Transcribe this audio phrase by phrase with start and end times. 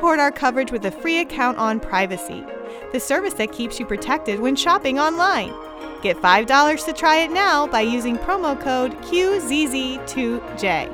[0.00, 2.42] support our coverage with a free account on Privacy,
[2.90, 5.52] the service that keeps you protected when shopping online.
[6.00, 10.90] Get $5 to try it now by using promo code QZZ2J.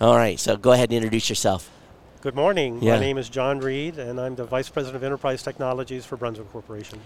[0.00, 1.68] All right, so go ahead and introduce yourself.
[2.22, 2.82] Good morning.
[2.82, 2.96] Yeah.
[2.96, 6.52] My name is John Reed, and I'm the Vice President of Enterprise Technologies for Brunswick
[6.52, 7.00] Corporation.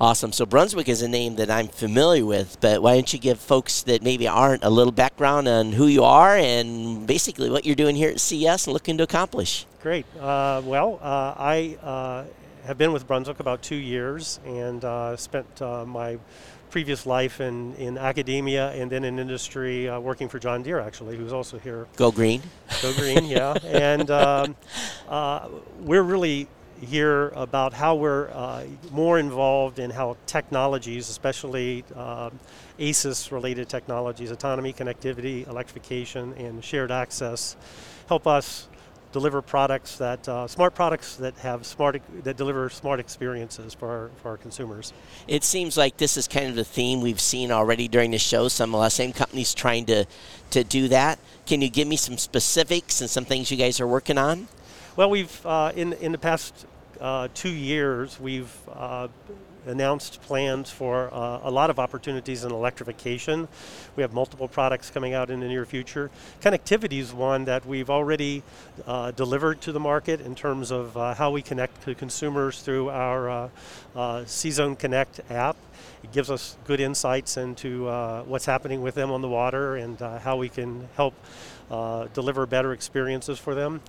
[0.00, 0.32] Awesome.
[0.32, 3.82] So Brunswick is a name that I'm familiar with, but why don't you give folks
[3.82, 7.94] that maybe aren't a little background on who you are and basically what you're doing
[7.94, 9.66] here at CES and looking to accomplish?
[9.82, 10.06] Great.
[10.16, 12.24] Uh, well, uh, I uh,
[12.64, 16.18] have been with Brunswick about two years and uh, spent uh, my
[16.74, 21.16] previous life in, in academia and then in industry uh, working for John Deere, actually,
[21.16, 21.86] who's also here.
[21.94, 22.42] Go green.
[22.82, 23.54] Go green, yeah.
[23.62, 24.56] And um,
[25.08, 25.46] uh,
[25.78, 26.48] we're really
[26.80, 32.40] here about how we're uh, more involved in how technologies, especially um,
[32.80, 37.54] ACES related technologies, autonomy, connectivity, electrification, and shared access,
[38.08, 38.66] help us
[39.14, 44.10] deliver products that uh, smart products that have smart that deliver smart experiences for our,
[44.20, 44.92] for our consumers.
[45.28, 48.48] It seems like this is kind of the theme we've seen already during the show.
[48.48, 50.04] Some of the same companies trying to
[50.50, 51.20] to do that.
[51.46, 54.48] Can you give me some specifics and some things you guys are working on?
[54.96, 56.66] Well, we've uh, in in the past
[57.00, 59.06] uh, two years we've uh,
[59.66, 63.48] announced plans for uh, a lot of opportunities in electrification.
[63.96, 66.10] We have multiple products coming out in the near future.
[66.40, 68.42] Connectivity is one that we've already
[68.86, 72.90] uh, delivered to the market in terms of uh, how we connect to consumers through
[72.90, 73.48] our uh,
[73.96, 75.56] uh, C-Zone Connect app.
[76.02, 79.98] It gives us good insights into uh, what's happening with them on the water and
[79.98, 81.14] how we can help
[81.70, 83.80] uh, deliver better experiences for them.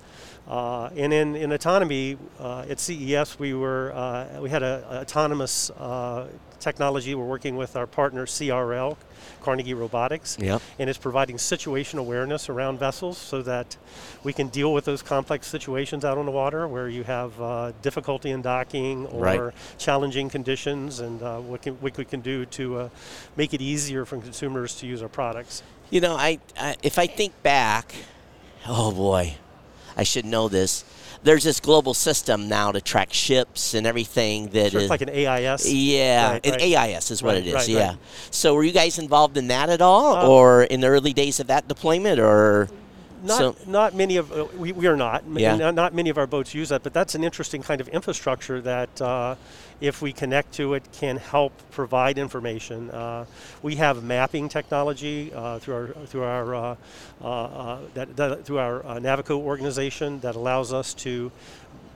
[0.47, 5.01] Uh, and in, in autonomy, uh, at CES, we were uh, we had a, a
[5.01, 6.27] autonomous uh,
[6.59, 7.15] technology.
[7.15, 8.95] We're working with our partner CRL,
[9.41, 10.61] Carnegie Robotics, Yep.
[10.77, 13.75] and it's providing situation awareness around vessels so that
[14.23, 17.71] we can deal with those complex situations out on the water where you have uh,
[17.81, 19.53] difficulty in docking or Right.
[19.79, 22.89] challenging conditions, and uh, what, can, what we can do to uh,
[23.35, 25.63] make it easier for consumers to use our products.
[25.90, 27.94] You know, I, I if I think back,
[28.68, 29.35] oh boy,
[29.96, 30.84] I should know this.
[31.23, 35.01] There's this global system now to track ships and everything that Sure, is- it's like
[35.01, 35.72] an AIS.
[35.72, 36.62] Yeah, Right, an right.
[36.62, 37.68] AIS is what Right, it is.
[37.69, 37.95] yeah.
[38.29, 41.40] So were you guys involved in that at all, Uh, or in the early days
[41.40, 42.69] of that deployment, or?
[43.25, 45.24] Not, so, not many of uh, we, we are not.
[45.34, 45.56] Yeah.
[45.56, 48.62] Not, not many of our boats use that, but that's an interesting kind of infrastructure
[48.62, 49.36] that, uh,
[49.81, 52.90] if we connect to it, can help provide information.
[52.91, 53.25] Uh,
[53.62, 56.75] we have mapping technology uh, through our through our uh,
[57.22, 61.31] uh, that, that, through our uh, Navico organization that allows us to.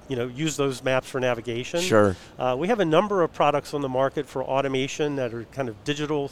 [0.10, 1.82] You know, use those maps for navigation.
[1.82, 2.16] Sure.
[2.40, 5.70] Uh, we have a number of products on the market for automation that are kind
[5.70, 6.32] of digital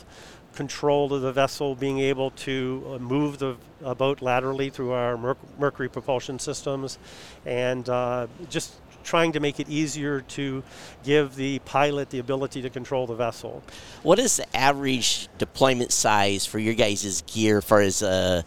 [0.58, 5.16] control of the vessel, being able to uh, move the uh, boat laterally through our
[5.16, 6.98] merc- mercury propulsion systems,
[7.46, 8.74] and uh, just
[9.04, 10.64] trying to make it easier to
[11.04, 13.64] give the pilot the ability to control the vessel.
[14.04, 18.42] what is the average deployment size for your guys' gear, for as uh,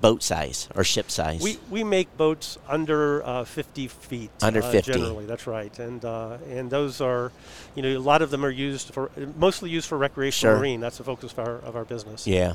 [0.00, 1.40] boat size or ship size?
[1.42, 4.30] We, we make boats under uh, 50 feet.
[4.42, 4.92] Under uh, 50.
[4.92, 5.76] Generally, that's right.
[5.78, 7.32] And uh, and those are,
[7.74, 10.58] you know, a lot of them are used for, mostly used for recreational Sure.
[10.58, 10.80] marine.
[10.80, 12.26] That's the focus of our, of our business.
[12.26, 12.54] Yeah,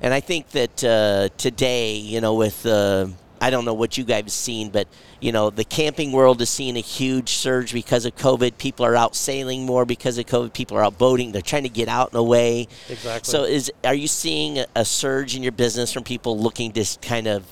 [0.00, 3.06] and I think that uh, today, you know, with uh,
[3.40, 4.86] I don't know what you guys have seen, but
[5.20, 8.58] you know, the camping world is seeing a huge surge because of COVID.
[8.58, 10.52] People are out sailing more because of COVID.
[10.52, 11.32] People are out boating.
[11.32, 12.68] They're trying to get out and away.
[12.88, 13.30] Exactly.
[13.30, 17.26] So, is are you seeing a, surge in your business from people looking to kind
[17.26, 17.44] of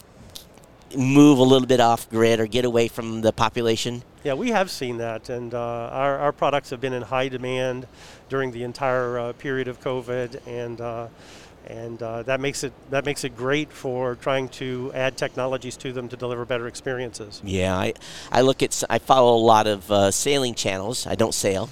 [0.97, 4.03] move a little bit off grid or get away from the population?
[4.25, 7.87] Yeah, we have seen that, and uh, our, our products have been in high demand
[8.29, 11.09] during the entire uh, period of COVID, and uh,
[11.69, 15.93] and uh, that makes it that makes it great for trying to add technologies to
[15.93, 17.41] them to deliver better experiences.
[17.45, 17.95] Yeah, I,
[18.33, 21.07] I look at, I follow a lot of uh, sailing channels.
[21.07, 21.69] I don't sail,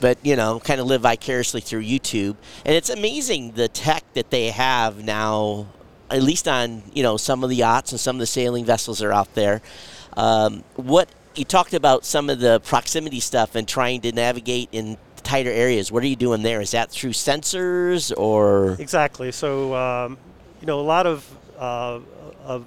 [0.00, 4.30] but you know, kind of live vicariously through YouTube, and it's amazing the tech that
[4.30, 5.66] they have now.
[6.10, 9.02] At least on you know some of the yachts and some of the sailing vessels
[9.02, 9.62] are out there.
[10.16, 14.96] Um, what you talked about some of the proximity stuff and trying to navigate in
[15.24, 15.90] tighter areas.
[15.90, 16.60] What are you doing there?
[16.60, 18.76] Is that through sensors or?
[18.78, 19.32] Exactly.
[19.32, 20.18] So, um,
[20.60, 21.28] you know, a lot of,
[21.58, 22.00] uh,
[22.44, 22.64] of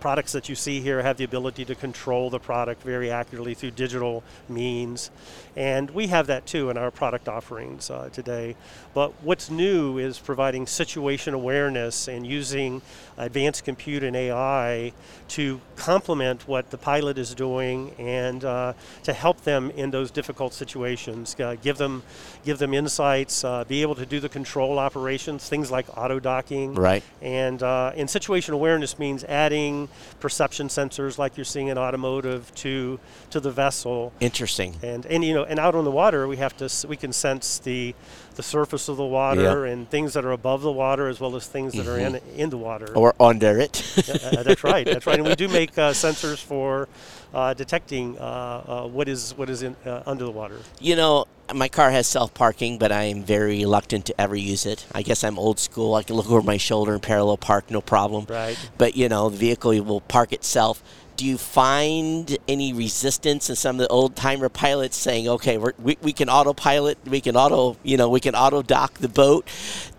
[0.00, 3.72] products that you see here have the ability to control the product very accurately through
[3.72, 5.10] digital means.
[5.56, 8.56] And we have that too in our product offerings uh, today.
[8.92, 12.82] But what's new is providing situation awareness and using
[13.16, 14.92] advanced compute and AI
[15.28, 20.52] to complement what the pilot is doing and uh, to help them in those difficult
[20.52, 21.34] situations.
[21.40, 22.02] Uh, give them,
[22.44, 23.44] give them insights.
[23.44, 26.74] Uh, be able to do the control operations, things like auto docking.
[26.74, 27.02] Right.
[27.22, 29.85] And uh, and situation awareness means adding
[30.20, 32.98] perception sensors like you're seeing in automotive to
[33.30, 34.12] to the vessel.
[34.20, 34.76] Interesting.
[34.82, 37.58] And and you know, and out on the water, we have to we can sense
[37.58, 37.94] the
[38.36, 41.46] the surface of the water and things that are above the water as well as
[41.46, 41.90] things that mm-hmm.
[41.90, 43.82] are in in the water or under it.
[44.08, 44.86] yeah, uh, that's right.
[44.86, 45.18] That's right.
[45.18, 46.88] And we do make uh, sensors for
[47.34, 50.58] uh, detecting uh, uh, what is what is in, uh, under the water.
[50.80, 54.66] You know, my car has self parking, but I am very reluctant to ever use
[54.66, 54.86] it.
[54.92, 55.94] I guess I'm old school.
[55.94, 58.26] I can look over my shoulder and parallel park, no problem.
[58.28, 58.58] Right.
[58.78, 60.82] But you know, the vehicle will park itself
[61.16, 65.96] do you find any resistance in some of the old timer pilots saying, okay, we
[66.02, 69.48] we, can autopilot, we can auto, you know, we can auto dock the boat?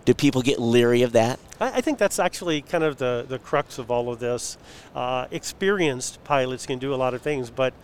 [0.04, 1.38] Do people get leery of that?
[1.60, 4.56] I, I think that's actually kind of the, the crux of all of this.
[4.94, 7.74] Uh, experienced pilots can do a lot of things, but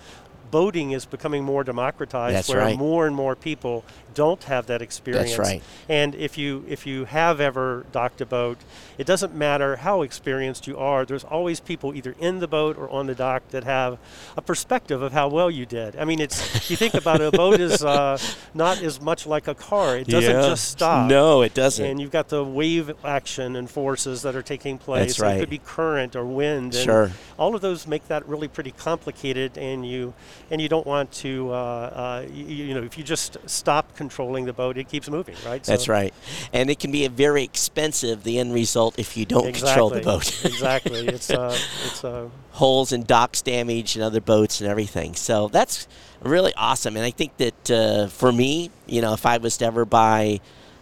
[0.51, 2.79] boating is becoming more democratized That's where right.
[2.79, 3.85] more and more people
[4.15, 5.37] don't have that experience.
[5.37, 5.63] That's right.
[5.89, 8.59] And if you if you have ever docked a boat,
[8.99, 11.05] it doesn't matter how experienced you are.
[11.05, 13.99] There's always people either in the boat or on the dock that have
[14.37, 15.97] a perspective of how well you did.
[15.97, 18.19] I mean, it's you think about it, a boat is uh,
[18.55, 19.99] not as much like a car.
[19.99, 20.49] It doesn't yeah.
[20.49, 21.09] just stop.
[21.09, 21.85] No, it doesn't.
[21.85, 25.17] And you've got the wave action and forces that are taking place.
[25.17, 25.37] That's right.
[25.37, 26.75] It could be current or wind.
[26.75, 27.11] Sure.
[27.39, 30.15] all of those make that really pretty complicated, and you
[30.51, 34.45] and you don't want to uh, uh, you, you know if you just stop controlling
[34.45, 35.63] the boat, it keeps moving, right?
[35.65, 36.13] That's right.
[36.53, 39.69] And it can be a very expensive, the end result, if you don't exactly.
[39.69, 40.45] control the boat.
[40.45, 41.07] exactly.
[41.09, 41.57] It's, uh,
[41.87, 45.15] it's uh, holes and docks damage and other boats and everything.
[45.15, 45.89] So that's
[46.23, 46.97] really awesome.
[46.97, 50.41] And I think that uh, for me, you know, if I was to ever buy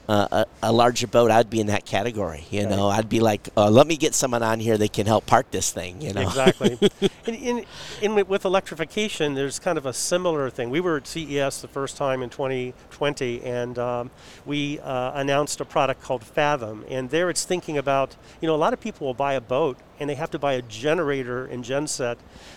[0.09, 2.45] uh, a, a, larger boat, I'd be in that category.
[2.51, 2.71] You right.
[2.71, 5.51] know, I'd be like, uh, let me get someone on here that can help park
[5.51, 6.01] this thing.
[6.01, 6.79] You know, exactly.
[7.27, 7.65] in, in,
[8.01, 10.71] in, with electrification, there's kind of a similar thing.
[10.71, 14.11] We were at CES the first time in 2020, and um,
[14.45, 16.85] we uh, announced a product called Fathom.
[16.89, 19.79] And there, it's thinking about, you know, a lot of people will buy a boat
[20.01, 22.17] and they have to buy a generator and genset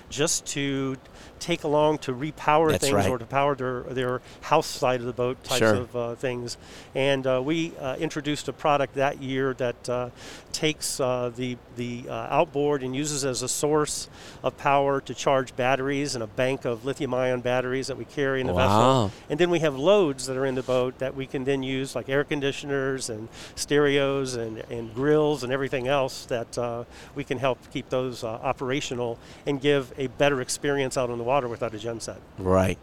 [0.09, 0.97] just to
[1.39, 3.09] take along to repower That's things right.
[3.09, 5.75] or to power their, their house side of the boat types sure.
[5.75, 6.57] of uh, things.
[6.93, 10.09] And uh, we uh, introduced a product that year that uh,
[10.51, 14.07] takes uh, the, the uh, outboard and uses as a source
[14.43, 18.41] of power to charge batteries and a bank of lithium ion batteries that we carry
[18.41, 19.07] in the wow.
[19.07, 19.11] vessel.
[19.29, 21.95] And then we have loads that are in the boat that we can then use,
[21.95, 27.57] like air conditioners and stereos and, and grills and everything else that we can help
[27.71, 32.17] keep those operational and give a better experience out on the water without a genset.
[32.37, 32.77] Right.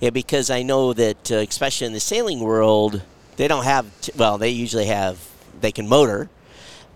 [0.00, 3.02] Yeah, because I know that, uh, especially in the sailing world,
[3.36, 5.28] they don't have, t- well, they usually have,
[5.60, 6.28] they can motor,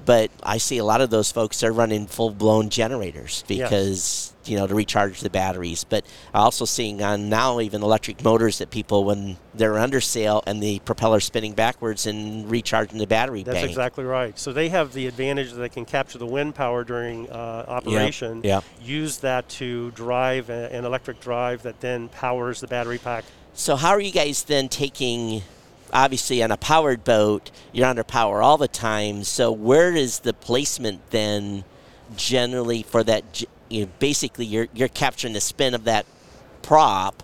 [0.04, 4.50] but I see a lot of those folks are running full blown generators because yes.
[4.50, 5.84] you know to recharge the batteries.
[5.84, 10.42] But I also seeing on now even electric motors that people when they're under sail
[10.46, 13.42] and the propeller spinning backwards and recharging the battery.
[13.42, 13.68] That's bank.
[13.68, 14.38] exactly right.
[14.38, 18.42] So they have the advantage that they can capture the wind power during uh, operation.
[18.44, 18.60] Yeah.
[18.82, 23.24] Use that to drive a, an electric drive that then powers the battery pack.
[23.54, 25.42] So how are you guys then taking
[25.94, 29.25] obviously on a powered boat, you're under power all the time.
[29.25, 31.64] So where is the placement then
[32.17, 33.44] generally for that?
[33.70, 36.05] You know, basically, you're you're capturing the spin of that
[36.62, 37.23] prop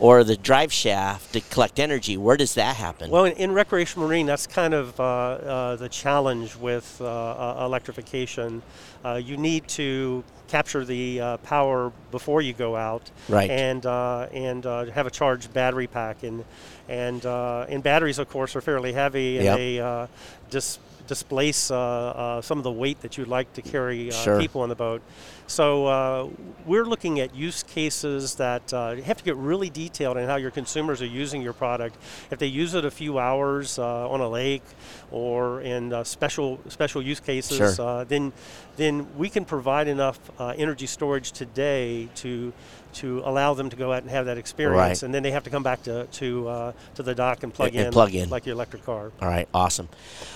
[0.00, 2.16] or the drive shaft to collect energy.
[2.16, 3.10] Where does that happen?
[3.10, 7.64] Well, in, in recreational marine, that's kind of uh, uh, the challenge with uh, uh
[7.66, 8.62] electrification.
[9.04, 13.50] Uh, you need to capture the uh, power before you go out, right?
[13.50, 16.44] And and have a charged battery pack, and
[16.88, 19.56] and and batteries, of course, are fairly heavy, and yep.
[19.56, 20.08] they
[20.50, 24.40] just displace uh, uh, some of the weight that you'd like to carry uh, sure.
[24.40, 25.02] people on the boat.
[25.46, 26.28] So uh,
[26.64, 30.52] we're looking at use cases that uh, have to get really detailed in how your
[30.52, 31.96] consumers are using your product.
[32.30, 34.62] If they use it a few hours uh, on a lake
[35.10, 38.04] or in special special use cases, sure.
[38.04, 38.32] then
[38.76, 42.52] then we can provide enough energy storage today to
[42.94, 45.02] to allow them to go out and have that experience, right.
[45.02, 47.68] and then they have to come back to to uh, to the dock and plug
[47.68, 49.12] and, in, and plug in like your electric car.
[49.20, 49.88] All right, awesome.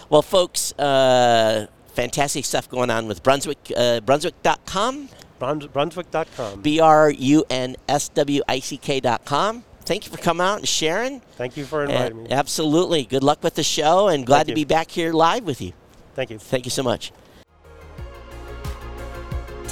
[0.09, 5.09] Well, folks, uh, fantastic stuff going on with Brunswick uh, Brunswick.com.
[5.39, 6.63] Bruns- Brunswick.com.
[6.63, 9.65] B R U N S W I C K.com.
[9.85, 11.21] Thank you for coming out and sharing.
[11.37, 12.31] Thank you for inviting me.
[12.31, 13.05] Absolutely.
[13.05, 14.67] Good luck with the show, and glad Thank to you.
[14.67, 15.73] be back here live with you.
[16.15, 16.39] Thank you.
[16.39, 17.13] Thank you so much.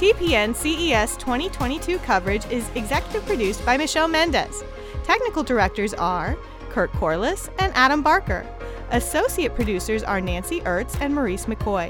[0.03, 4.61] TPN CES 2022 coverage is executive produced by Michelle Mendez.
[5.05, 6.37] Technical directors are
[6.71, 8.45] Kurt Corliss and Adam Barker.
[8.91, 11.89] Associate producers are Nancy Ertz and Maurice McCoy.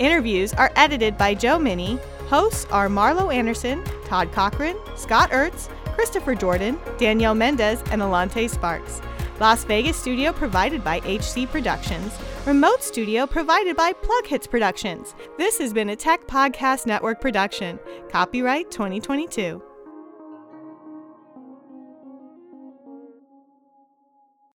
[0.00, 2.00] Interviews are edited by Joe Minnie.
[2.26, 9.00] Hosts are Marlo Anderson, Todd Cochrane, Scott Ertz, Christopher Jordan, Danielle Mendez, and Alante Sparks.
[9.42, 12.16] Las Vegas studio provided by HC Productions.
[12.46, 15.16] Remote studio provided by PLUGHITZ Productions.
[15.36, 17.80] This has been a Tech Podcast Network production.
[18.08, 19.60] Copyright 2022.